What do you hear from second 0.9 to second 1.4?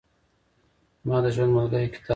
زما د